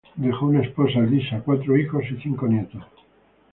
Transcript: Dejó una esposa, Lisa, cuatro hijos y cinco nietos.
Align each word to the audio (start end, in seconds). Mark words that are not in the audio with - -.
Dejó 0.15 0.47
una 0.47 0.63
esposa, 0.63 0.99
Lisa, 1.01 1.43
cuatro 1.45 1.77
hijos 1.77 2.03
y 2.09 2.19
cinco 2.23 2.47
nietos. 2.47 2.83